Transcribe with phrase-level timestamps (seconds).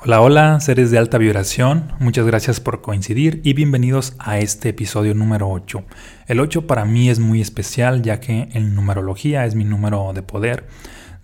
[0.00, 5.12] Hola, hola, seres de alta vibración, muchas gracias por coincidir y bienvenidos a este episodio
[5.12, 5.84] número 8.
[6.28, 10.22] El 8 para mí es muy especial ya que en numerología es mi número de
[10.22, 10.68] poder.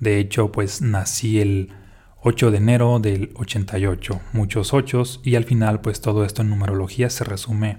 [0.00, 1.72] De hecho, pues nací el
[2.20, 7.10] 8 de enero del 88, muchos 8 y al final pues todo esto en numerología
[7.10, 7.78] se resume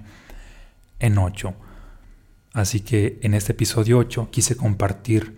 [0.98, 1.52] en 8.
[2.54, 5.36] Así que en este episodio 8 quise compartir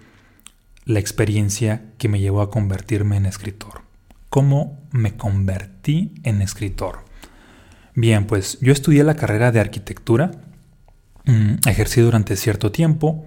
[0.84, 3.88] la experiencia que me llevó a convertirme en escritor
[4.29, 7.05] cómo me convertí en escritor.
[7.95, 10.30] Bien, pues yo estudié la carrera de arquitectura,
[11.24, 13.24] mm, ejercí durante cierto tiempo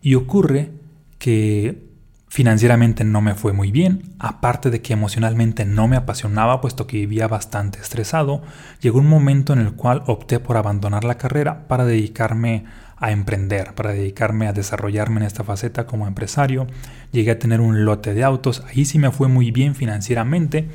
[0.00, 0.72] y ocurre
[1.18, 1.84] que
[2.28, 6.96] financieramente no me fue muy bien, aparte de que emocionalmente no me apasionaba puesto que
[6.96, 8.42] vivía bastante estresado,
[8.80, 13.74] llegó un momento en el cual opté por abandonar la carrera para dedicarme a emprender,
[13.74, 16.66] para dedicarme a desarrollarme en esta faceta como empresario.
[17.12, 20.68] Llegué a tener un lote de autos, ahí sí me fue muy bien financieramente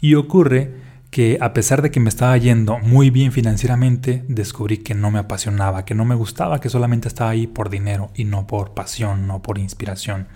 [0.00, 0.72] y ocurre
[1.10, 5.20] que a pesar de que me estaba yendo muy bien financieramente, descubrí que no me
[5.20, 9.28] apasionaba, que no me gustaba, que solamente estaba ahí por dinero y no por pasión,
[9.28, 10.26] no por inspiración.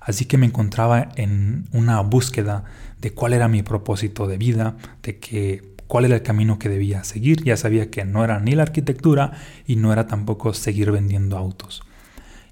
[0.00, 2.64] Así que me encontraba en una búsqueda
[3.00, 7.02] de cuál era mi propósito de vida, de que cuál era el camino que debía
[7.02, 7.42] seguir.
[7.42, 9.32] Ya sabía que no era ni la arquitectura
[9.66, 11.82] y no era tampoco seguir vendiendo autos.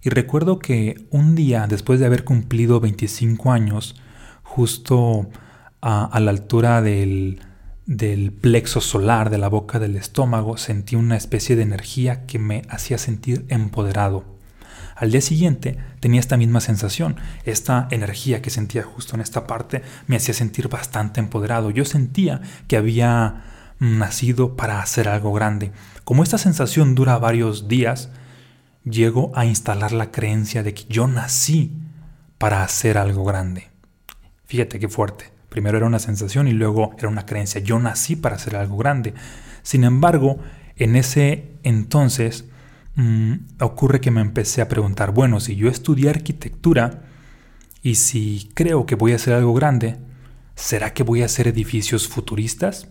[0.03, 3.95] Y recuerdo que un día, después de haber cumplido 25 años,
[4.43, 5.31] justo
[5.81, 7.39] a, la altura del,
[7.87, 12.63] del plexo solar de la boca del estómago, sentí una especie de energía que me
[12.69, 14.38] hacía sentir empoderado
[14.99, 19.83] al día siguiente tenía esta misma sensación, esta energía que sentía justo en esta parte
[20.09, 21.71] me hacía sentir bastante empoderado.
[21.71, 23.45] Yo sentía que había
[23.79, 25.71] nacido para hacer algo grande.
[26.03, 28.11] Como esta sensación dura varios días,
[28.85, 31.73] llego a instalar la creencia de que yo nací
[32.39, 33.69] para hacer algo grande.
[34.47, 35.31] Fíjate qué fuerte.
[35.49, 37.61] Primero era una sensación y luego era una creencia.
[37.61, 39.15] Yo nací para hacer algo grande.
[39.63, 40.39] Sin embargo,
[40.77, 42.47] en ese entonces
[42.99, 47.05] Mm, ocurre que me empecé a preguntar, bueno, si yo estudié arquitectura
[47.81, 49.99] y si creo que voy a hacer algo grande,
[50.57, 52.89] ¿será que voy a hacer edificios futuristas?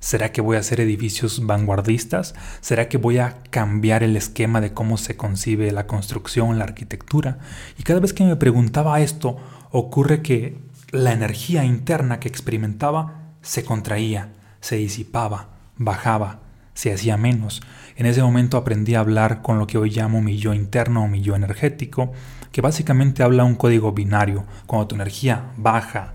[0.00, 2.34] ¿Será que voy a hacer edificios vanguardistas?
[2.60, 7.38] ¿Será que voy a cambiar el esquema de cómo se concibe la construcción, la arquitectura?
[7.78, 9.36] Y cada vez que me preguntaba esto,
[9.70, 10.58] ocurre que
[10.90, 16.45] la energía interna que experimentaba se contraía, se disipaba, bajaba,
[16.76, 17.62] se hacía menos.
[17.96, 21.08] En ese momento aprendí a hablar con lo que hoy llamo mi yo interno o
[21.08, 22.12] mi yo energético,
[22.52, 24.44] que básicamente habla un código binario.
[24.66, 26.14] Cuando tu energía baja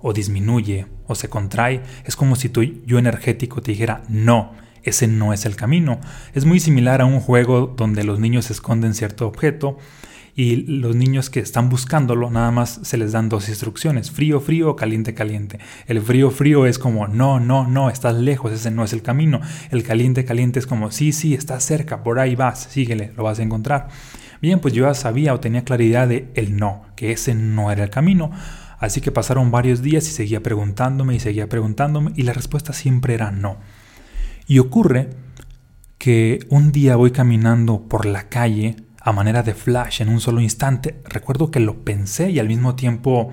[0.00, 5.08] o disminuye o se contrae, es como si tu yo energético te dijera no, ese
[5.08, 5.98] no es el camino.
[6.34, 9.78] Es muy similar a un juego donde los niños esconden cierto objeto
[10.36, 14.74] y los niños que están buscándolo nada más se les dan dos instrucciones, frío, frío,
[14.74, 15.60] caliente, caliente.
[15.86, 19.40] El frío, frío es como, no, no, no, estás lejos, ese no es el camino.
[19.70, 23.38] El caliente, caliente es como, sí, sí, estás cerca, por ahí vas, síguele, lo vas
[23.38, 23.88] a encontrar.
[24.42, 27.84] Bien, pues yo ya sabía o tenía claridad de el no, que ese no era
[27.84, 28.32] el camino.
[28.78, 33.14] Así que pasaron varios días y seguía preguntándome y seguía preguntándome y la respuesta siempre
[33.14, 33.56] era no.
[34.46, 35.10] Y ocurre
[35.96, 40.40] que un día voy caminando por la calle a manera de flash en un solo
[40.40, 40.98] instante.
[41.04, 43.30] Recuerdo que lo pensé y al mismo tiempo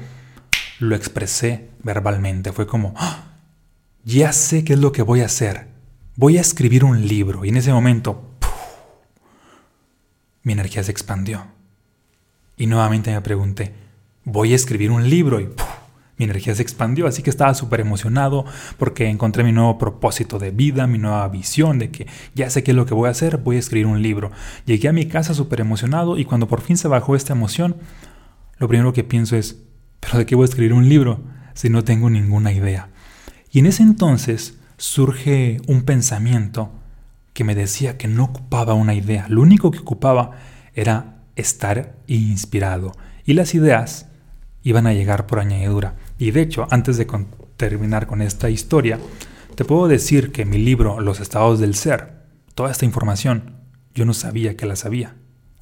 [0.80, 2.52] lo expresé verbalmente.
[2.52, 3.32] Fue como, ¡Ah!
[4.04, 5.68] ya sé qué es lo que voy a hacer.
[6.18, 7.46] Voy a escribir un libro.
[7.46, 8.22] Y en ese momento,
[10.44, 11.48] mi energía se expandió.
[12.58, 13.74] Y nuevamente me pregunté,
[14.26, 15.50] voy a escribir un libro y
[16.18, 18.46] mi energía se expandió, así que estaba súper emocionado
[18.78, 22.72] porque encontré mi nuevo propósito de vida, mi nueva visión de que ya sé qué
[22.72, 24.32] es lo que voy a hacer, voy a escribir un libro.
[24.66, 27.78] Llegué a mi casa súper emocionado y cuando por fin se bajó esta emoción,
[28.58, 29.64] lo primero que pienso es,
[30.00, 31.22] ¿pero de qué voy a escribir un libro
[31.54, 32.90] si no tengo ninguna idea?
[33.52, 36.72] Y en ese entonces surge un pensamiento
[37.34, 40.32] que me decía que no ocupaba una idea, lo único que ocupaba
[40.76, 42.92] era estar inspirado.
[43.26, 44.11] Y las ideas
[44.64, 45.96] iban a llegar por añadidura.
[46.18, 47.08] Y de hecho, antes de
[47.58, 49.00] terminar con esta historia,
[49.56, 52.24] te puedo decir que mi libro Los estados del ser,
[52.56, 53.56] toda esta información,
[53.94, 55.16] yo no sabía que la sabía.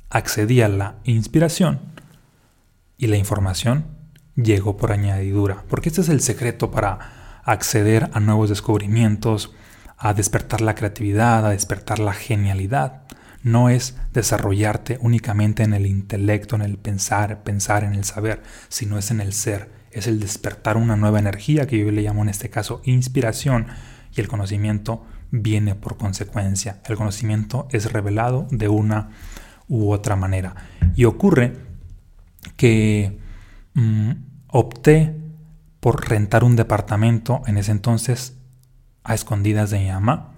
[0.10, 1.80] Accedí a la inspiración
[2.98, 3.86] y la información
[4.36, 9.54] llegó por añadidura, porque este es el secreto para acceder a nuevos descubrimientos,
[9.98, 13.04] a despertar la creatividad, a despertar la genialidad
[13.44, 18.98] no es desarrollarte únicamente en el intelecto, en el pensar, pensar en el saber, sino
[18.98, 22.30] es en el ser, es el despertar una nueva energía que yo le llamo en
[22.30, 23.68] este caso inspiración
[24.16, 26.82] y el conocimiento viene por consecuencia.
[26.86, 29.12] El conocimiento es revelado de una
[29.68, 30.56] u otra manera.
[30.96, 31.58] Y ocurre
[32.58, 33.20] que
[33.74, 34.12] mm,
[34.48, 35.16] opté
[35.80, 38.36] por rentar un departamento en ese entonces
[39.04, 40.32] a escondidas de mi mamá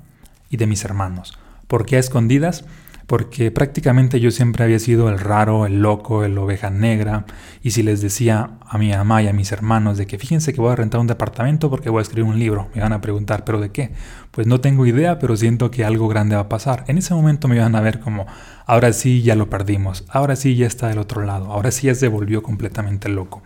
[0.49, 1.37] y de mis hermanos.
[1.67, 2.65] ¿Por qué a escondidas?
[3.11, 7.25] Porque prácticamente yo siempre había sido el raro, el loco, el oveja negra,
[7.61, 10.61] y si les decía a mi mamá y a mis hermanos de que fíjense que
[10.61, 13.43] voy a rentar un departamento porque voy a escribir un libro, me van a preguntar,
[13.43, 13.91] ¿pero de qué?
[14.31, 16.85] Pues no tengo idea, pero siento que algo grande va a pasar.
[16.87, 18.27] En ese momento me iban a ver como,
[18.65, 21.95] ahora sí ya lo perdimos, ahora sí ya está del otro lado, ahora sí ya
[21.95, 23.43] se volvió completamente loco.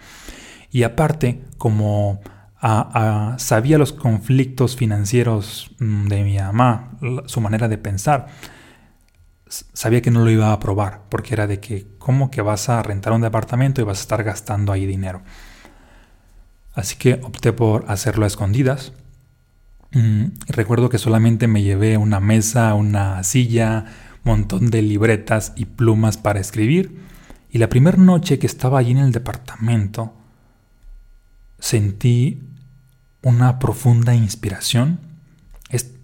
[0.70, 2.22] Y aparte, como...
[3.38, 6.92] sabía los conflictos financieros mm, de mi mamá,
[7.26, 8.28] su manera de pensar,
[9.48, 12.82] sabía que no lo iba a aprobar, porque era de que, ¿cómo que vas a
[12.82, 15.22] rentar un departamento y vas a estar gastando ahí dinero?
[16.74, 18.94] Así que opté por hacerlo a escondidas.
[19.92, 23.86] Mm, recuerdo que solamente me llevé una mesa, una silla,
[24.26, 27.00] un montón de libretas y plumas para escribir.
[27.50, 30.14] Y la primera noche que estaba allí en el departamento,
[31.60, 32.44] sentí
[33.22, 35.00] una profunda inspiración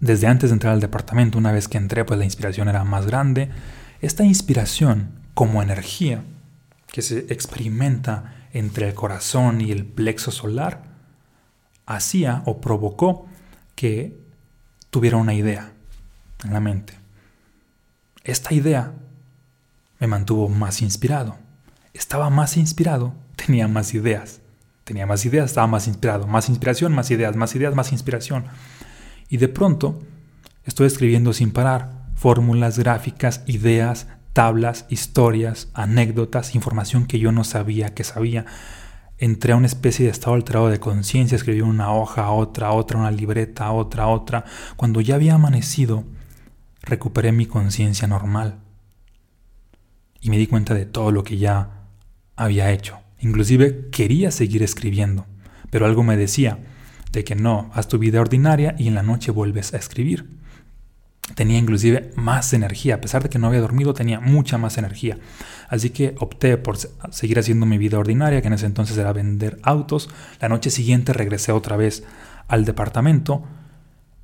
[0.00, 3.06] desde antes de entrar al departamento, una vez que entré, pues la inspiración era más
[3.06, 3.50] grande.
[4.00, 6.24] Esta inspiración como energía
[6.92, 10.84] que se experimenta entre el corazón y el plexo solar,
[11.86, 13.26] hacía o provocó
[13.74, 14.16] que
[14.90, 15.72] tuviera una idea
[16.44, 16.94] en la mente.
[18.24, 18.92] Esta idea
[19.98, 21.36] me mantuvo más inspirado.
[21.94, 24.40] Estaba más inspirado, tenía más ideas.
[24.84, 26.26] Tenía más ideas, estaba más inspirado.
[26.26, 28.44] Más inspiración, más ideas, más ideas, más inspiración.
[29.32, 29.98] Y de pronto
[30.62, 37.94] estoy escribiendo sin parar fórmulas, gráficas, ideas, tablas, historias, anécdotas, información que yo no sabía
[37.94, 38.44] que sabía.
[39.16, 43.10] Entré a una especie de estado alterado de conciencia, escribí una hoja, otra, otra, una
[43.10, 44.44] libreta, otra, otra.
[44.76, 46.04] Cuando ya había amanecido,
[46.82, 48.58] recuperé mi conciencia normal.
[50.20, 51.86] Y me di cuenta de todo lo que ya
[52.36, 52.98] había hecho.
[53.18, 55.24] Inclusive quería seguir escribiendo,
[55.70, 56.58] pero algo me decía,
[57.12, 60.28] de que no, haz tu vida ordinaria y en la noche vuelves a escribir.
[61.34, 65.18] Tenía inclusive más energía, a pesar de que no había dormido, tenía mucha más energía.
[65.68, 66.76] Así que opté por
[67.10, 70.10] seguir haciendo mi vida ordinaria, que en ese entonces era vender autos.
[70.40, 72.02] La noche siguiente regresé otra vez
[72.48, 73.44] al departamento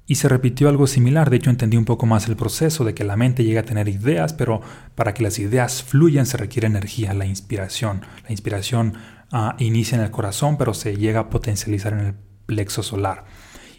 [0.07, 1.31] y se repitió algo similar.
[1.31, 3.89] De hecho, entendí un poco más el proceso de que la mente llega a tener
[3.89, 4.61] ideas, pero
[4.95, 8.03] para que las ideas fluyan se requiere energía, la inspiración.
[8.25, 8.95] La inspiración
[9.31, 12.15] ah, inicia en el corazón, pero se llega a potencializar en el
[12.49, 13.27] plexo solar.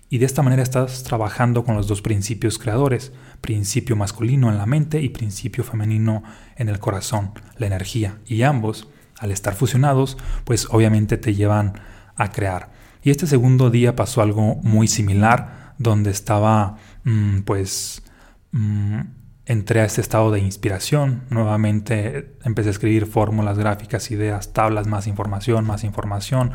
[0.10, 3.12] Y de esta manera estás trabajando con los dos principios creadores,
[3.42, 6.24] principio masculino en la mente y principio femenino
[6.56, 8.19] en el corazón, la energía.
[8.25, 8.88] Y ambos,
[9.18, 11.74] al estar fusionados, pues obviamente te llevan
[12.16, 12.71] a crear.
[13.04, 18.04] Y este segundo día pasó algo muy similar, donde estaba, mm, pues,
[18.51, 19.00] mm,
[19.45, 21.24] entré a este estado de inspiración.
[21.30, 26.51] Nuevamente empecé a escribir fórmulas gráficas, ideas, tablas, más información, más información.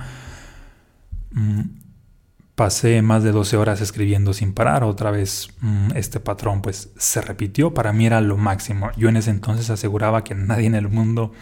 [2.55, 7.21] Pasé más de 12 horas escribiendo sin parar, otra vez mm, este patrón pues se
[7.21, 8.91] repitió, para mí era lo máximo.
[8.97, 11.33] Yo en ese entonces aseguraba que nadie en el mundo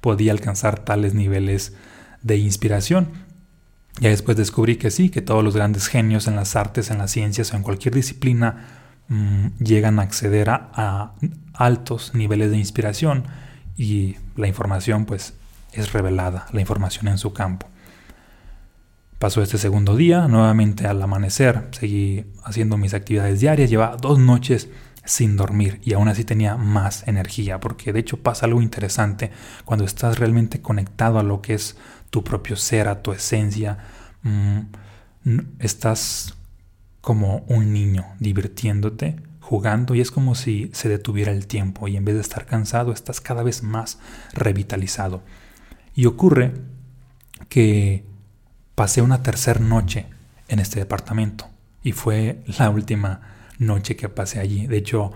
[0.00, 1.74] podía alcanzar tales niveles
[2.22, 3.08] de inspiración.
[4.00, 7.10] Ya después descubrí que sí, que todos los grandes genios en las artes, en las
[7.10, 8.68] ciencias o en cualquier disciplina
[9.08, 11.14] mm, llegan a acceder a
[11.52, 13.24] altos niveles de inspiración
[13.76, 15.34] y la información pues
[15.72, 17.66] es revelada, la información en su campo.
[19.20, 24.70] Pasó este segundo día, nuevamente al amanecer, seguí haciendo mis actividades diarias, llevaba dos noches
[25.04, 29.30] sin dormir y aún así tenía más energía, porque de hecho pasa algo interesante
[29.66, 31.76] cuando estás realmente conectado a lo que es
[32.08, 33.76] tu propio ser, a tu esencia,
[34.22, 34.60] mm,
[35.58, 36.38] estás
[37.02, 42.06] como un niño divirtiéndote, jugando y es como si se detuviera el tiempo y en
[42.06, 43.98] vez de estar cansado estás cada vez más
[44.32, 45.22] revitalizado.
[45.94, 46.54] Y ocurre
[47.50, 48.08] que
[48.80, 50.06] pasé una tercera noche
[50.48, 51.50] en este departamento
[51.82, 53.20] y fue la última
[53.58, 54.66] noche que pasé allí.
[54.66, 55.12] De hecho,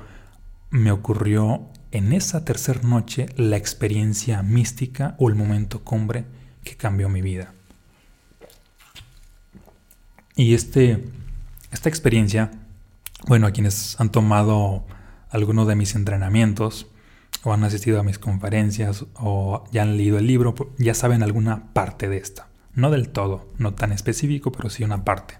[0.68, 6.26] me ocurrió en esa tercera noche la experiencia mística o el momento cumbre
[6.62, 7.54] que cambió mi vida.
[10.36, 11.02] Y este,
[11.72, 12.50] esta experiencia,
[13.28, 14.84] bueno, a quienes han tomado
[15.30, 16.86] alguno de mis entrenamientos
[17.44, 21.72] o han asistido a mis conferencias o ya han leído el libro, ya saben alguna
[21.72, 22.48] parte de esta.
[22.74, 25.38] No del todo, no tan específico, pero sí una parte.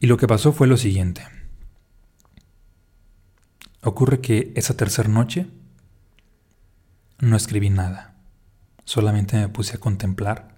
[0.00, 1.26] Y lo que pasó fue lo siguiente.
[3.82, 5.46] Ocurre que esa tercera noche
[7.18, 8.14] no escribí nada,
[8.84, 10.56] solamente me puse a contemplar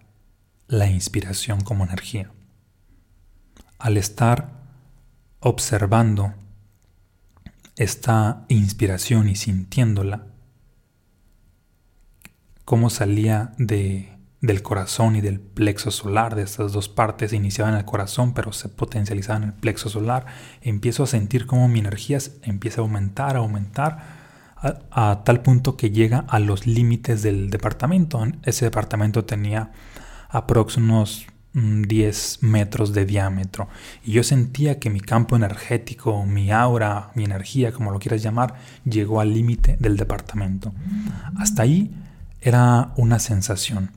[0.69, 2.31] la inspiración como energía.
[3.79, 4.51] Al estar
[5.41, 6.35] observando
[7.77, 10.27] esta inspiración y sintiéndola,
[12.65, 17.81] cómo salía de del corazón y del plexo solar, de estas dos partes, iniciaban en
[17.81, 20.27] el corazón, pero se potencializaban en el plexo solar.
[20.61, 24.27] Empiezo a sentir cómo mi energía empieza a aumentar, a aumentar,
[24.91, 28.25] a, tal punto que llega a los límites del departamento.
[28.43, 29.73] Ese departamento tenía
[30.29, 31.27] aproximadamente unos
[31.57, 33.69] 10 mm, metros de diámetro.
[34.05, 38.55] Y yo sentía que mi campo energético, mi aura, mi energía, como lo quieras llamar,
[38.85, 40.73] llegó al límite del departamento.
[41.39, 41.95] Hasta ahí
[42.41, 43.91] era una sensación.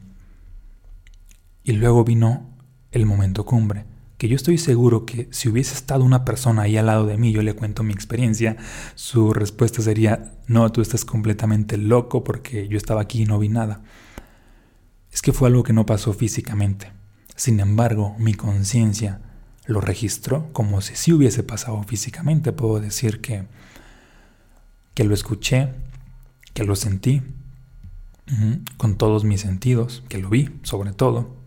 [1.63, 2.49] Y luego vino
[2.91, 3.85] el momento cumbre,
[4.19, 7.31] que yo estoy seguro que si hubiese estado una persona ahí al lado de mí,
[7.31, 8.57] yo le cuento mi experiencia,
[8.95, 13.47] su respuesta sería, no, tú estás completamente loco porque yo estaba aquí y no vi
[13.47, 13.81] nada.
[15.09, 16.91] Es que fue algo que no pasó físicamente.
[17.37, 19.21] Sin embargo, mi conciencia
[19.65, 22.51] lo registró como si sí hubiese pasado físicamente.
[22.51, 23.45] Puedo decir que,
[24.95, 25.69] que lo escuché,
[26.53, 27.21] que lo sentí,
[28.75, 31.38] con todos mis sentidos, que lo vi sobre todo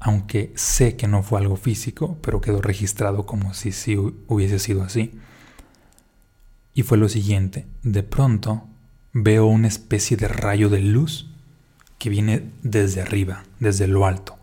[0.00, 4.82] aunque sé que no fue algo físico, pero quedó registrado como si sí hubiese sido
[4.82, 5.18] así.
[6.74, 8.64] Y fue lo siguiente, de pronto
[9.12, 11.28] veo una especie de rayo de luz
[11.98, 14.38] que viene desde arriba, desde lo alto.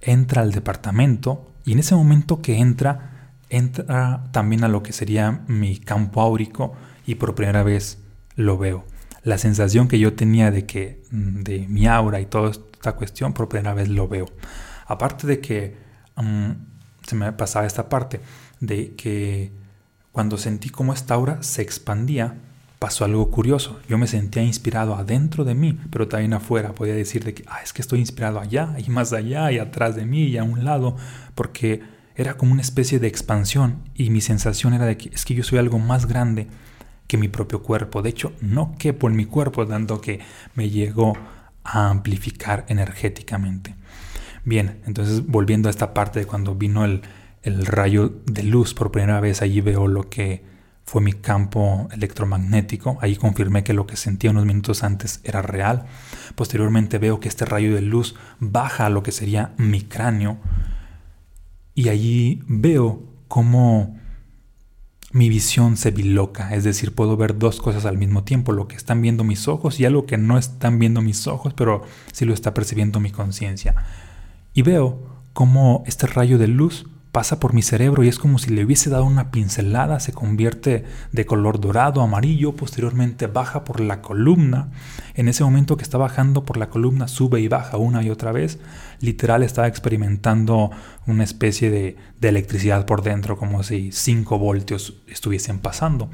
[0.00, 5.42] Entra al departamento y en ese momento que entra, entra también a lo que sería
[5.46, 6.74] mi campo áurico
[7.06, 7.98] y por primera vez
[8.34, 8.84] lo veo.
[9.22, 13.32] La sensación que yo tenía de que mm, de mi aura y toda esta cuestión,
[13.32, 14.26] por primera vez lo veo.
[14.86, 15.76] Aparte de que
[16.16, 16.50] mm,
[17.06, 18.20] se me pasaba esta parte,
[18.60, 19.52] de que
[20.12, 22.36] cuando sentí como esta aura se expandía,
[22.78, 23.80] pasó algo curioso.
[23.88, 26.74] Yo me sentía inspirado adentro de mí, pero también afuera.
[26.74, 29.96] Podía decir de que, ah, es que estoy inspirado allá y más allá y atrás
[29.96, 30.96] de mí y a un lado,
[31.34, 31.82] porque
[32.14, 35.44] era como una especie de expansión y mi sensación era de que es que yo
[35.44, 36.48] soy algo más grande
[37.06, 38.02] que mi propio cuerpo.
[38.02, 40.20] De hecho, no quepo en mi cuerpo, dando que
[40.54, 41.14] me llegó
[41.62, 43.74] a amplificar energéticamente.
[44.46, 47.02] Bien, entonces volviendo a esta parte de cuando vino el,
[47.66, 50.44] rayo de luz por primera vez, allí veo lo que
[50.84, 52.96] fue mi campo electromagnético.
[53.00, 55.86] Ahí confirmé que lo que sentía unos minutos antes era real.
[56.36, 60.38] Posteriormente veo que este rayo de luz baja a lo que sería mi cráneo.
[61.74, 63.98] Y allí veo cómo
[65.10, 66.54] mi visión se biloca.
[66.54, 68.52] Es decir, puedo ver dos cosas al mismo tiempo.
[68.52, 71.82] Lo que están viendo mis ojos y algo que no están viendo mis ojos, pero
[72.12, 73.74] sí lo está percibiendo mi conciencia
[74.56, 74.98] y veo
[75.34, 78.88] cómo este rayo de luz pasa por mi cerebro y es como si le hubiese
[78.88, 84.70] dado una pincelada, se convierte de color dorado, amarillo, posteriormente baja por la columna.
[85.14, 88.32] En ese momento que está bajando por la columna sube y baja una y otra
[88.32, 88.58] vez.
[89.00, 90.70] Literal estaba experimentando
[91.06, 96.08] una especie de, electricidad por dentro, como si 5 voltios estuviesen pasando.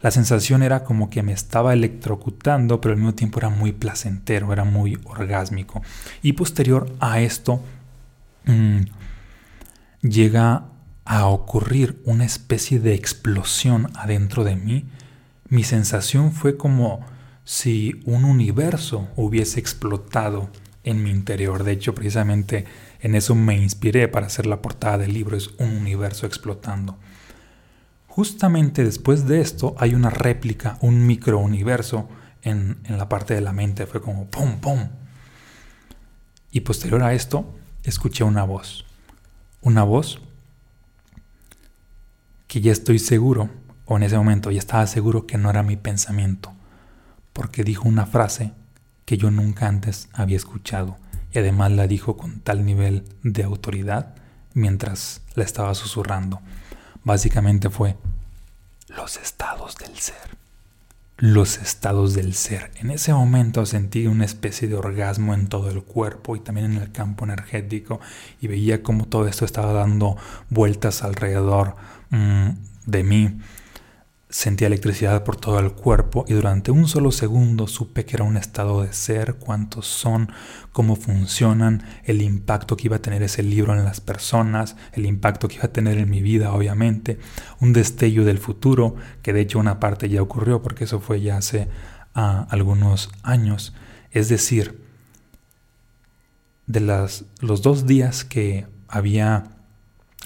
[0.00, 4.52] La sensación era como que me estaba electrocutando, pero al mismo tiempo era muy placentero,
[4.52, 5.82] era muy orgásmico.
[6.22, 7.60] Y posterior a esto,
[8.44, 8.82] mm,
[10.02, 10.66] llega
[11.04, 14.84] a ocurrir una especie de explosión adentro de mí.
[15.48, 17.04] Mi sensación fue como
[17.44, 20.50] si un universo hubiese explotado
[20.84, 21.64] en mi interior.
[21.64, 22.66] De hecho, precisamente
[23.00, 26.98] en eso me inspiré para hacer la portada del libro, es un universo explotando.
[28.18, 32.08] Justamente después de esto hay una réplica, un microuniverso
[32.42, 33.86] en, en la parte de la mente.
[33.86, 34.88] Fue como ¡pum, pum!
[36.50, 38.84] Y posterior a esto, escuché una voz.
[39.62, 40.18] Una voz
[42.48, 43.50] que ya estoy seguro,
[43.84, 46.52] o en ese momento ya estaba seguro que no era mi pensamiento,
[47.32, 48.50] porque dijo una frase
[49.04, 50.96] que yo nunca antes había escuchado
[51.32, 54.16] y además la dijo con tal nivel de autoridad
[54.54, 56.40] mientras la estaba susurrando.
[57.08, 57.96] Básicamente fue
[58.88, 60.36] los estados del ser.
[61.16, 62.70] Los estados del ser.
[62.74, 66.82] En ese momento sentí una especie de orgasmo en todo el cuerpo y también en
[66.82, 67.98] el campo energético
[68.42, 70.18] y veía cómo todo esto estaba dando
[70.50, 71.76] vueltas alrededor
[72.10, 72.48] mm,
[72.84, 73.40] de mí
[74.30, 78.36] Sentí electricidad por todo el cuerpo y durante un solo segundo supe que era un
[78.36, 80.30] estado de ser, cuántos son,
[80.70, 85.48] cómo funcionan, el impacto que iba a tener ese libro en las personas, el impacto
[85.48, 87.18] que iba a tener en mi vida, obviamente,
[87.60, 91.38] un destello del futuro, que de hecho una parte ya ocurrió porque eso fue ya
[91.38, 91.68] hace
[92.14, 93.72] ah, algunos años.
[94.10, 94.78] Es decir,
[96.66, 99.44] de las, los dos días que había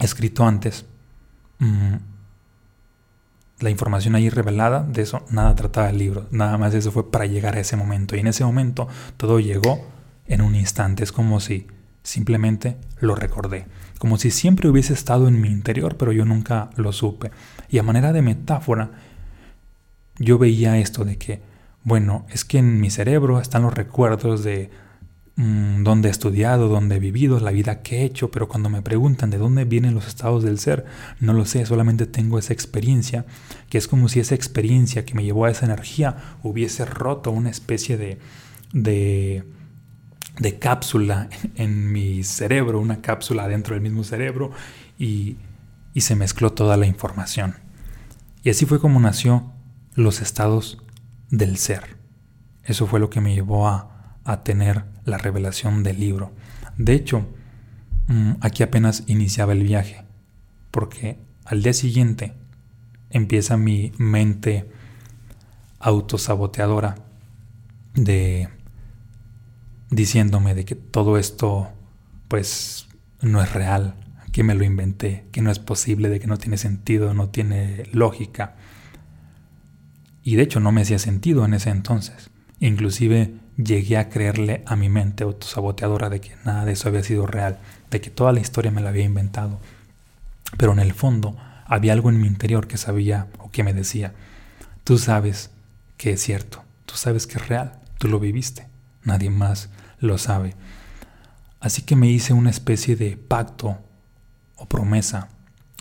[0.01, 0.87] escrito antes,
[1.61, 2.12] mm,
[3.63, 7.27] la información ahí revelada, de eso nada trataba el libro, nada más eso fue para
[7.27, 8.17] llegar a ese momento.
[8.17, 9.87] Y en ese momento todo llegó
[10.27, 11.67] en un instante, es como si
[12.03, 13.67] simplemente lo recordé,
[13.99, 17.31] como si siempre hubiese estado en mi interior, pero yo nunca lo supe.
[17.69, 18.91] Y a manera de metáfora,
[20.19, 21.43] yo veía esto de que,
[21.85, 24.71] bueno, es que en mi cerebro están los recuerdos de
[25.37, 28.83] mm, dónde he estudiado, dónde he vivido, la vida que he hecho, pero cuando me
[28.83, 30.85] preguntan de dónde vienen los estados del ser,
[31.21, 33.25] no lo sé, solamente tengo esa experiencia,
[33.69, 37.51] que es como si esa experiencia que me llevó a esa energía hubiese roto una
[37.51, 38.19] especie de,
[38.73, 39.45] de,
[40.39, 44.51] de cápsula en mi cerebro, una cápsula dentro del mismo cerebro,
[44.99, 45.37] y,
[45.95, 47.57] y se mezcló toda la información.
[48.43, 49.53] Y así fue como nació
[49.95, 50.83] los estados
[51.31, 51.97] del ser.
[52.65, 53.92] Eso fue lo que me llevó a,
[54.45, 56.33] tener la revelación del libro.
[56.77, 57.27] De hecho,
[58.09, 60.05] mm, aquí apenas iniciaba el viaje,
[60.71, 62.35] porque al día siguiente
[63.11, 64.71] empieza mi mente
[65.81, 66.97] autosaboteadora
[67.95, 68.49] de
[69.91, 71.69] diciéndome de que todo esto
[72.29, 72.89] pues
[73.21, 73.95] no es real,
[74.33, 77.85] que me lo inventé, que no es posible, de que no tiene sentido, no tiene
[77.93, 78.57] lógica.
[80.23, 82.31] Y de hecho no me hacía sentido en ese entonces.
[82.59, 87.27] Inclusive llegué a creerle a mi mente autosaboteadora de que nada de eso había sido
[87.27, 87.59] real,
[87.91, 89.61] de que toda la historia me la había inventado.
[90.57, 94.13] Pero en el fondo había algo en mi interior que sabía o que me decía,
[94.85, 95.51] tú sabes
[95.97, 98.67] que es cierto, tú sabes que es real, tú lo viviste,
[99.05, 100.55] nadie más lo sabe.
[101.61, 103.79] Así que me hice una especie de pacto
[104.57, 105.29] o promesa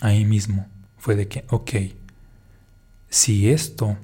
[0.01, 0.67] ahí mismo.
[0.97, 1.71] Fue de que, ok,
[3.09, 3.97] si esto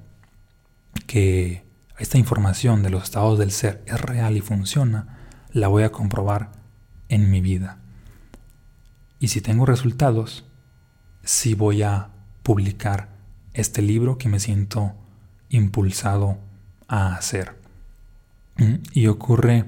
[1.05, 1.66] que
[1.97, 5.17] esta información de los estados del ser es real y funciona,
[5.51, 6.51] la voy a comprobar
[7.09, 7.79] en mi vida.
[9.19, 10.45] Y si tengo resultados,
[11.23, 12.09] sí voy a
[12.43, 13.09] publicar
[13.53, 14.93] este libro que me siento
[15.49, 16.37] impulsado
[16.87, 17.59] a hacer.
[18.91, 19.65] Y ocurre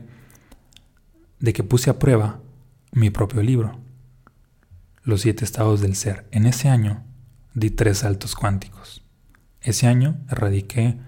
[1.39, 2.39] de que puse a prueba
[2.91, 3.79] mi propio libro,
[5.03, 6.27] Los siete estados del ser.
[6.31, 7.03] En ese año
[7.55, 9.03] di tres saltos cuánticos.
[9.62, 11.00] Ese año erradiqué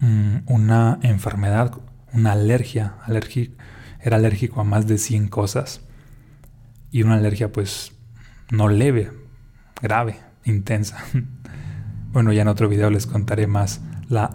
[0.00, 1.72] una enfermedad,
[2.12, 2.96] una alergia,
[4.00, 5.80] era alérgico a más de 100 cosas.
[6.90, 7.92] Y una alergia pues
[8.50, 9.12] no leve,
[9.82, 10.98] grave, intensa.
[12.12, 14.30] bueno, ya en otro video les contaré más la,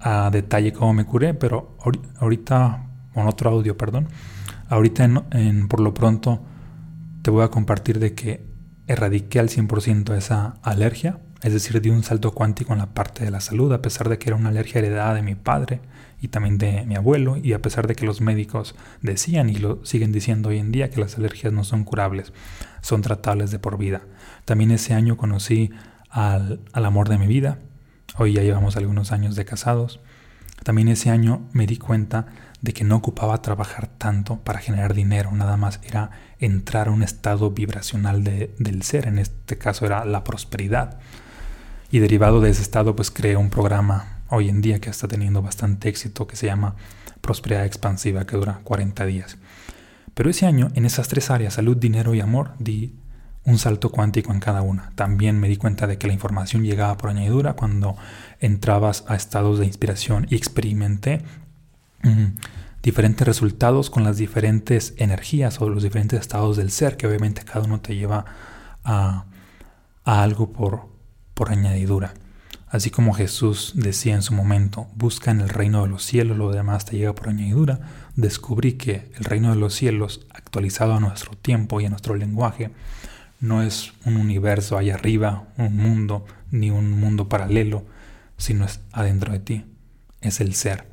[0.00, 1.76] a detalle cómo me curé, pero
[2.18, 4.08] ahorita, con otro audio, perdón,
[4.68, 6.44] ahorita en, por lo pronto
[7.22, 8.46] te voy a compartir de que
[8.86, 13.30] erradiqué al 100% esa alergia es decir, di un salto cuántico en la parte de
[13.30, 15.80] la salud, a pesar de que era una alergia heredada de mi padre
[16.20, 19.84] y también de mi abuelo, y a pesar de que los médicos decían y lo
[19.84, 22.32] siguen diciendo hoy en día que las alergias no son curables,
[22.80, 24.02] son tratables de por vida.
[24.44, 25.70] También ese año conocí
[26.08, 27.58] al, al amor de mi vida,
[28.16, 30.00] hoy ya llevamos algunos años de casados.
[30.64, 32.26] También ese año me di cuenta
[32.62, 37.02] de que no ocupaba trabajar tanto para generar dinero, nada más era entrar a un
[37.02, 40.98] estado vibracional del ser, en este caso era la prosperidad.
[41.90, 45.42] Y derivado de ese estado, pues creé un programa hoy en día que está teniendo
[45.42, 46.74] bastante éxito que se llama
[47.20, 49.38] Prosperidad Expansiva, que dura 40 días.
[50.14, 52.94] Pero ese año, en esas tres áreas, salud, dinero y amor, di
[53.44, 54.90] un salto cuántico en cada una.
[54.96, 57.96] También me di cuenta de que la información llegaba por añadidura cuando
[58.40, 61.22] entrabas a estados de inspiración y experimenté
[62.02, 62.38] mm,
[62.82, 67.64] diferentes resultados con las diferentes energías o los diferentes estados del ser, que obviamente cada
[67.64, 68.24] uno te lleva
[68.84, 69.26] a,
[70.04, 70.88] a algo por,
[71.36, 72.14] por añadidura.
[72.66, 76.50] Así como Jesús decía en su momento, busca en el reino de los cielos, lo
[76.50, 77.78] demás te llega por añadidura,
[78.16, 82.70] descubrí que el reino de los cielos, actualizado a nuestro tiempo y a nuestro lenguaje,
[83.38, 87.84] no es un universo allá arriba, un mundo, ni un mundo paralelo,
[88.38, 89.64] sino es adentro de ti,
[90.22, 90.86] es el ser.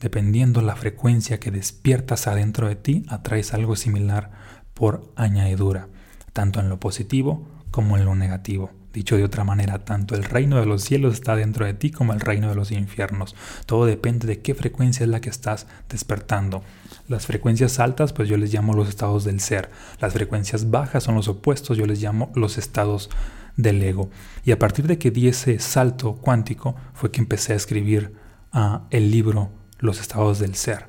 [0.00, 4.30] Dependiendo la frecuencia que despiertas adentro de ti, atraes algo similar
[4.74, 5.88] por añadidura,
[6.32, 8.70] tanto en lo positivo como en lo negativo.
[8.96, 12.14] Dicho de otra manera, tanto el reino de los cielos está dentro de ti como
[12.14, 13.36] el reino de los infiernos.
[13.66, 16.62] Todo depende de qué frecuencia es la que estás despertando.
[17.06, 19.70] Las frecuencias altas, pues yo les llamo los estados del ser.
[20.00, 23.10] Las frecuencias bajas son los opuestos, yo les llamo los estados
[23.58, 24.08] del ego.
[24.46, 28.14] Y a partir de que di ese salto cuántico, fue que empecé a escribir
[28.50, 30.88] ah, el libro Los estados del ser.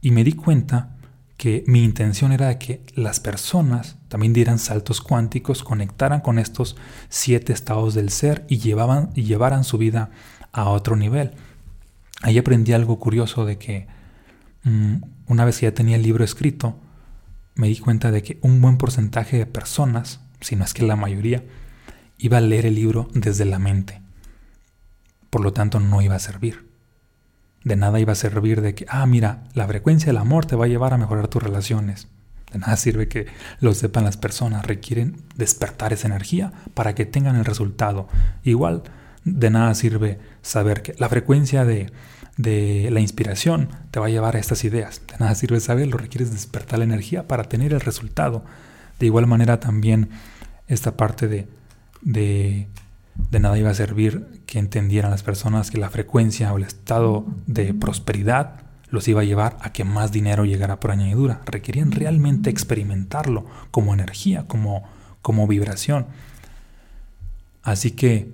[0.00, 0.96] Y me di cuenta
[1.38, 6.76] que mi intención era que las personas también dieran saltos cuánticos, conectaran con estos
[7.08, 10.10] siete estados del ser y, llevaban, y llevaran su vida
[10.52, 11.30] a otro nivel.
[12.22, 13.86] Ahí aprendí algo curioso de que
[14.64, 14.96] mm,
[15.28, 16.80] una vez que ya tenía el libro escrito,
[17.54, 20.96] me di cuenta de que un buen porcentaje de personas, si no es que la
[20.96, 21.44] mayoría,
[22.18, 24.02] iba a leer el libro desde la mente.
[25.30, 26.67] Por lo tanto, no iba a servir.
[27.64, 30.66] De nada iba a servir de que, ah, mira, la frecuencia del amor te va
[30.66, 32.08] a llevar a mejorar tus relaciones.
[32.52, 33.26] De nada sirve que
[33.60, 38.08] lo sepan las personas, requieren despertar esa energía para que tengan el resultado.
[38.42, 38.84] Igual,
[39.24, 41.92] de nada sirve saber que la frecuencia de,
[42.38, 45.02] de la inspiración te va a llevar a estas ideas.
[45.06, 48.44] De nada sirve saberlo, requieres despertar la energía para tener el resultado.
[48.98, 50.08] De igual manera también
[50.68, 51.48] esta parte de,
[52.00, 52.68] de,
[53.30, 57.26] de nada iba a servir que entendieran las personas que la frecuencia o el estado
[57.46, 61.42] de prosperidad los iba a llevar a que más dinero llegara por añadidura.
[61.44, 64.84] Requerían realmente experimentarlo como energía, como,
[65.20, 66.06] como vibración.
[67.62, 68.32] Así que,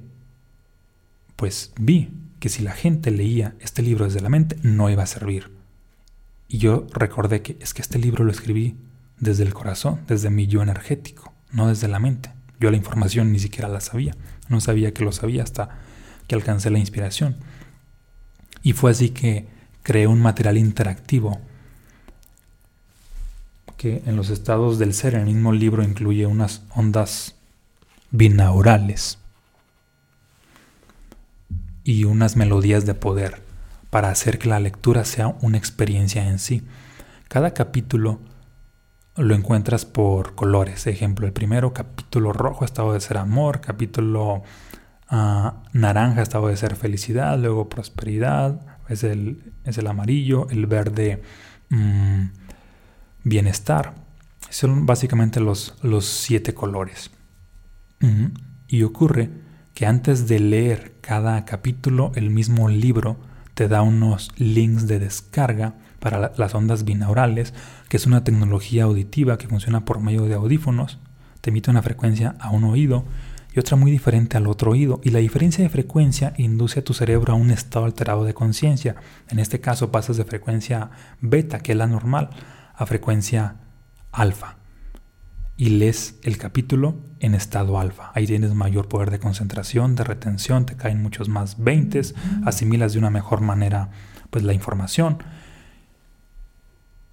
[1.37, 5.07] pues vi que si la gente leía este libro desde la mente, no iba a
[5.07, 5.51] servir.
[6.47, 8.77] Y yo recordé que es que este libro lo escribí
[9.19, 12.31] desde el corazón, desde mi yo energético, no desde la mente.
[12.61, 14.15] Yo la información ni siquiera la sabía.
[14.49, 15.71] No sabía que lo sabía hasta
[16.27, 17.37] que alcancé la inspiración.
[18.63, 19.47] Y fue así que
[19.83, 21.41] creé un material interactivo
[23.77, 27.35] que en los estados del ser, en el mismo libro, incluye unas ondas
[28.11, 29.19] binaurales
[31.83, 33.43] y unas melodías de poder
[33.91, 36.63] para hacer que la lectura sea una experiencia en sí.
[37.29, 38.21] Cada capítulo
[39.17, 40.87] lo encuentras por colores.
[40.87, 44.43] Ejemplo, el primero, capítulo rojo, estado de ser amor, capítulo
[45.09, 51.23] ah, naranja, estado de ser felicidad, luego prosperidad, es el, es el amarillo, el verde,
[51.71, 52.25] mm,
[53.23, 53.95] bienestar.
[54.51, 57.11] Son básicamente los, los siete colores.
[58.69, 59.31] Y ocurre
[59.73, 63.17] que antes de leer cada capítulo, el mismo libro
[63.55, 67.55] te da unos links de descarga para las ondas binaurales,
[67.89, 70.99] que es una tecnología auditiva que funciona por medio de audífonos.
[71.41, 73.07] Te emite una frecuencia a un oído
[73.55, 75.01] y otra muy diferente al otro oído.
[75.03, 78.97] Y la diferencia de frecuencia induce a tu cerebro a un estado alterado de conciencia.
[79.31, 80.91] En este caso pasas de frecuencia
[81.23, 82.29] beta, que es la normal,
[82.75, 83.57] a frecuencia
[84.13, 84.59] alfa
[85.57, 88.11] y lees el capítulo en estado alfa.
[88.15, 92.03] Ahí tienes mayor poder de concentración, de retención, te caen muchos más 20,
[92.45, 93.89] asimilas de una mejor manera
[94.29, 95.23] pues la información.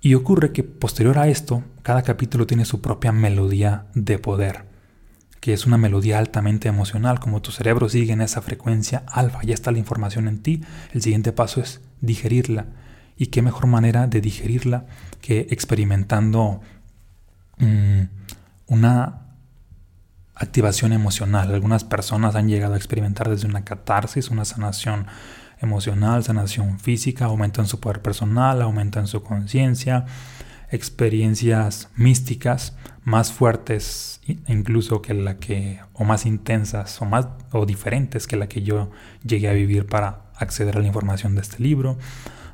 [0.02, 4.66] Y ocurre que posterior a esto, cada capítulo tiene su propia melodía de poder,
[5.40, 9.54] que es una melodía altamente emocional, como tu cerebro sigue en esa frecuencia alfa, ya
[9.54, 10.62] está la información en ti,
[10.92, 12.66] el siguiente paso es digerirla.
[13.16, 14.88] ¿Y qué mejor manera de digerirla
[15.22, 16.62] que experimentando
[17.62, 18.06] Mm,
[18.68, 19.22] una
[20.34, 21.54] activación emocional.
[21.54, 25.06] Algunas personas han llegado a experimentar desde una catarsis, una sanación
[25.62, 30.06] emocional, sanación física, aumento en su poder personal, aumento en su conciencia,
[30.70, 38.28] experiencias místicas más fuertes incluso que la que o más intensas o más o diferentes
[38.28, 38.92] que la que yo
[39.24, 41.98] llegué a vivir para acceder a la información de este libro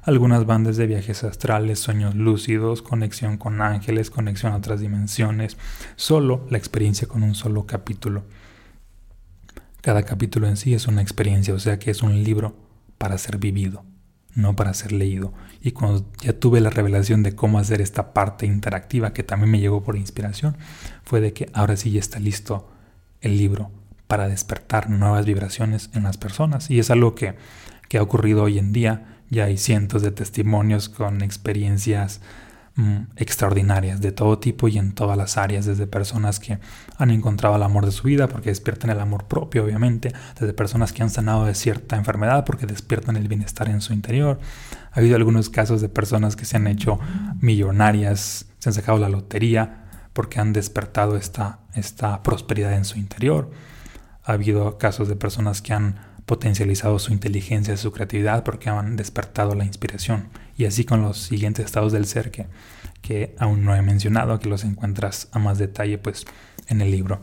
[0.08, 5.58] algunas bandas de viajes astrales, sueños lúcidos, conexión con ángeles, conexión a otras dimensiones,
[5.98, 8.24] solo la experiencia con un solo capítulo.
[9.82, 12.56] Cada capítulo en sí es una experiencia, o sea que es un libro
[12.98, 13.84] para ser vivido,
[14.34, 15.34] no para ser leído.
[15.62, 19.60] Y cuando ya tuve la revelación de cómo hacer esta parte interactiva, que también me
[19.60, 20.58] llegó por inspiración,
[21.04, 22.70] fue de que ahora sí ya está listo
[23.22, 23.72] el libro
[24.08, 26.70] para despertar nuevas vibraciones en las personas.
[26.70, 27.36] Y es algo que,
[27.90, 32.22] que ha ocurrido hoy en día ya hay cientos de testimonios con experiencias
[32.78, 36.60] mm, extraordinarias de todo tipo y en todas las áreas, desde personas que
[36.98, 40.94] han encontrado el amor de su vida porque despiertan el amor propio, obviamente, desde personas
[40.94, 44.40] que han sanado de cierta enfermedad porque despiertan el bienestar en su interior.
[44.94, 47.00] Ha habido algunos casos de personas que se han hecho
[47.42, 53.52] millonarias, se han sacado la lotería porque han despertado esta, esta prosperidad en su interior.
[54.24, 59.56] Ha habido casos de personas que han potencializado su inteligencia, su creatividad, porque han despertado
[59.56, 60.28] la inspiración.
[60.58, 62.48] Y así con los siguientes estados del ser que,
[63.02, 66.26] que aún no he mencionado, que los encuentras a más detalle pues
[66.68, 67.22] en el libro.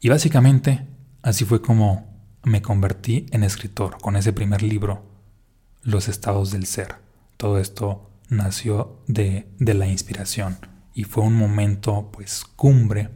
[0.00, 0.86] Y básicamente
[1.22, 2.08] así fue como
[2.44, 5.04] me convertí en escritor con ese primer libro,
[5.82, 6.96] Los estados del ser.
[7.36, 10.56] Todo esto nació de, de la inspiración
[10.94, 13.10] y fue un momento pues cumbre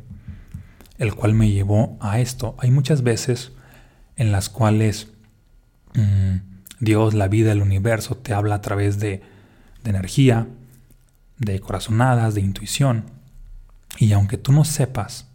[0.98, 2.56] el cual me llevó a esto.
[2.58, 3.52] Hay muchas veces
[4.16, 5.08] en las cuales
[5.94, 6.36] mm,
[6.80, 9.22] Dios, la vida, el universo te habla a través de,
[9.82, 10.48] de energía,
[11.38, 13.04] de corazonadas, de intuición.
[13.98, 15.28] Y aunque tú no sepas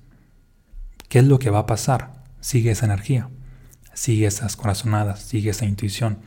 [1.07, 3.29] qué es lo que va a pasar, sigue esa energía,
[3.93, 6.19] sigue esas corazonadas, sigue esa intuición.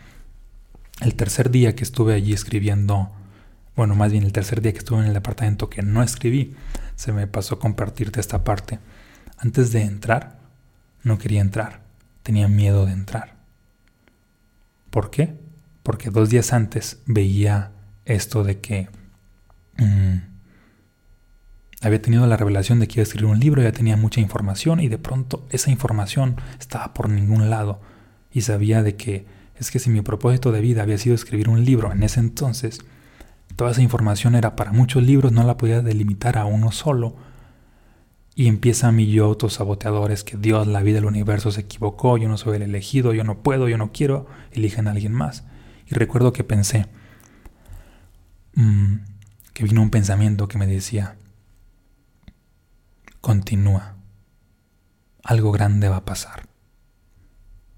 [1.01, 3.11] El tercer día que estuve allí escribiendo,
[3.77, 6.55] bueno, más bien el tercer día que estuve en el departamento que no escribí,
[6.97, 8.79] se me pasó compartirte esta parte.
[9.39, 10.39] Antes de entrar,
[11.03, 11.82] no quería entrar
[12.23, 13.37] tenía miedo de entrar.
[14.91, 15.35] ¿Por qué?
[15.83, 17.73] Porque dos días antes veía
[18.05, 18.89] esto de que
[19.79, 20.17] mm,
[21.83, 24.81] había tenido la revelación de que iba a escribir un libro, ya tenía mucha información
[24.81, 27.81] y de pronto esa información estaba por ningún lado
[28.33, 31.65] y sabía de que es que si mi propósito de vida había sido escribir un
[31.65, 32.81] libro en ese entonces,
[33.57, 37.17] toda esa información era para muchos libros, no la podía delimitar a uno solo.
[38.35, 42.29] Y empieza mi yo autosaboteador, es que Dios, la vida, el universo se equivocó, yo
[42.29, 45.45] no soy el elegido, yo no puedo, yo no quiero, eligen a alguien más.
[45.87, 46.87] Y recuerdo que pensé,
[48.55, 48.95] mm,
[49.53, 51.17] que vino un pensamiento que me decía,
[53.21, 53.97] continúa,
[55.23, 56.49] algo grande va a pasar.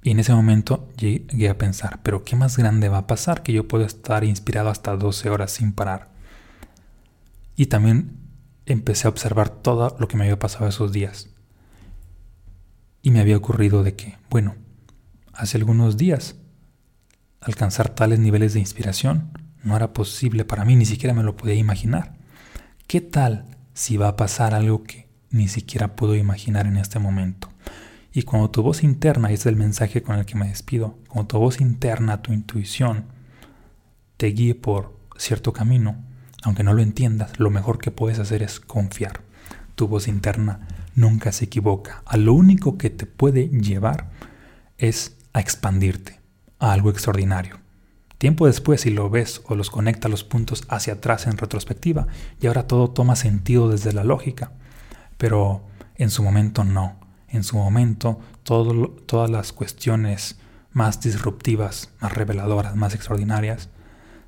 [0.02, 3.52] Y en ese momento llegué a pensar, pero ¿qué más grande va a pasar que
[3.52, 6.10] yo puedo estar inspirado hasta 12 horas sin parar?
[7.56, 8.23] Y también
[8.66, 11.30] empecé a observar todo lo que me había pasado esos días.
[13.02, 14.54] Y me había ocurrido de que, bueno,
[15.32, 16.36] hace algunos días,
[17.40, 19.30] alcanzar tales niveles de inspiración
[19.62, 22.16] no era posible para mí, ni siquiera me lo podía imaginar.
[22.86, 27.48] ¿Qué tal si va a pasar algo que ni siquiera puedo imaginar en este momento?
[28.12, 31.26] Y cuando tu voz interna, y es el mensaje con el que me despido, cuando
[31.26, 33.06] tu voz interna, tu intuición,
[34.16, 35.96] te guíe por cierto camino,
[36.44, 39.22] aunque no lo entiendas, lo mejor que puedes hacer es confiar.
[39.74, 42.02] Tu voz interna nunca se equivoca.
[42.06, 44.10] A lo único que te puede llevar
[44.78, 46.20] es a expandirte,
[46.60, 47.58] a algo extraordinario.
[48.18, 52.06] Tiempo después, si lo ves o los conecta los puntos hacia atrás en retrospectiva,
[52.40, 54.52] y ahora todo toma sentido desde la lógica.
[55.18, 55.64] Pero
[55.96, 57.04] en su momento no
[57.34, 60.38] en su momento todas las cuestiones
[60.72, 63.70] más disruptivas, más reveladoras, más extraordinarias,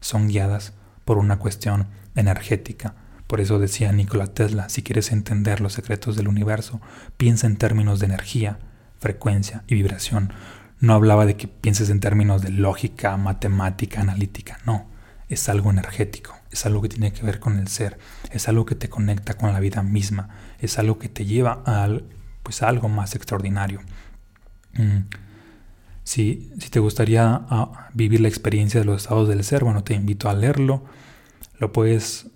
[0.00, 0.72] son guiadas
[1.06, 2.94] por una cuestión energética.
[3.26, 6.82] Por eso decía Nikola Tesla, si quieres entender los secretos del universo,
[7.16, 8.58] piensa en términos de energía,
[8.98, 10.32] frecuencia y vibración.
[10.80, 14.86] No hablaba de que pienses en términos de lógica, matemática, analítica, no.
[15.28, 17.98] Es algo energético, es algo que tiene que ver con el ser,
[18.30, 22.04] es algo que te conecta con la vida misma, es algo que te lleva al
[22.42, 23.80] pues algo más extraordinario.
[24.74, 25.25] Mm.
[26.06, 30.28] Si, te gustaría ah, vivir la experiencia de los estados del ser, bueno, te invito
[30.30, 30.84] a leerlo.
[31.58, 32.28] Lo puedes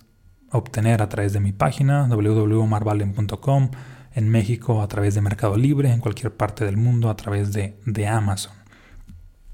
[0.50, 3.70] obtener a través de mi página www.marvalen.com,
[4.12, 7.78] en México a través de Mercado Libre, en cualquier parte del mundo a través de,
[7.86, 8.54] de Amazon.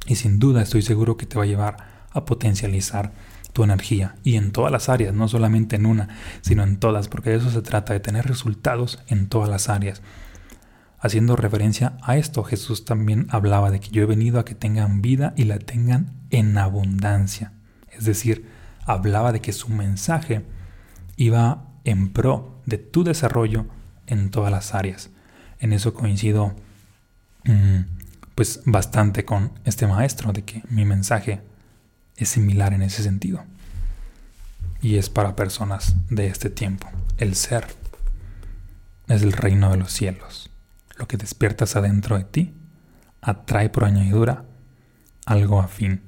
[0.06, 1.76] Y sin duda estoy seguro que te va a llevar
[2.10, 3.12] a potencializar
[3.52, 6.08] tu energía y en todas las áreas, no solamente en una,
[6.40, 10.00] sino en todas, porque de eso se trata, de tener resultados en todas las áreas.
[11.06, 15.02] Haciendo referencia a esto, Jesús también hablaba de que yo he venido a que tengan
[15.02, 17.52] vida y la tengan en abundancia.
[17.92, 18.50] Es decir,
[18.86, 20.44] hablaba de que su mensaje
[21.16, 23.66] iba en pro de tu desarrollo
[24.08, 25.10] en todas las áreas.
[25.60, 26.56] En eso coincido
[27.44, 27.82] mm,
[28.34, 31.40] pues bastante con este maestro de que mi mensaje
[32.16, 33.44] es similar en ese sentido.
[34.82, 36.88] Y es para personas de este tiempo.
[37.16, 37.64] El ser
[39.06, 40.50] es el reino de los cielos
[40.96, 42.54] lo que despiertas adentro de ti
[43.20, 44.44] atrae por añadidura
[45.26, 46.02] algo afín.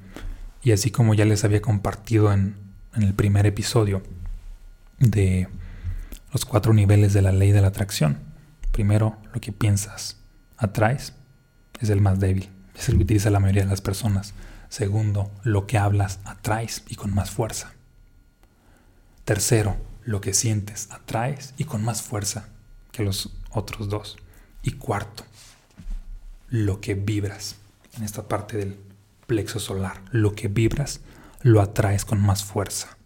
[0.63, 2.57] Y así como ya les había compartido en,
[2.95, 4.03] el primer episodio
[4.99, 5.49] de
[6.33, 8.19] los cuatro niveles de la ley de la atracción.
[8.73, 10.17] Primero, lo que piensas,
[10.57, 11.13] atraes,
[11.81, 14.35] es el más débil, es el que utiliza la mayoría de las personas.
[14.69, 17.73] Segundo, lo que hablas, atraes y con más fuerza.
[19.25, 22.49] Tercero, lo que sientes, atraes y con más fuerza
[22.91, 24.17] que los otros dos.
[24.63, 25.25] Y cuarto,
[26.49, 27.57] lo que vibras
[27.97, 28.79] en esta parte del
[29.27, 31.01] plexo solar, lo que vibras
[31.43, 32.97] lo atraes con más fuerza.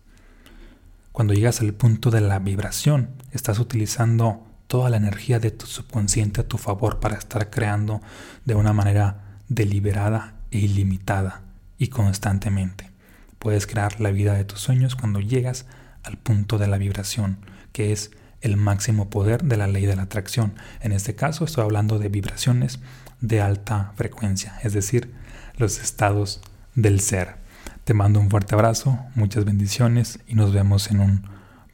[1.12, 6.40] Cuando llegas al punto de la vibración, estás utilizando toda la energía de tu subconsciente
[6.40, 8.00] a tu favor para estar creando
[8.46, 11.42] de una manera deliberada e ilimitada
[11.76, 12.90] y constantemente.
[13.38, 15.66] Puedes crear la vida de tus sueños cuando llegas
[16.04, 17.38] al punto de la vibración,
[17.72, 20.54] que es el máximo poder de la ley de la atracción.
[20.80, 22.80] En este caso estoy hablando de vibraciones
[23.20, 25.12] de alta frecuencia, es decir,
[25.56, 26.40] los estados
[26.74, 27.36] del ser.
[27.84, 31.24] Te mando un fuerte abrazo, muchas bendiciones y nos vemos en un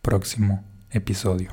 [0.02, 1.52] próximo episodio.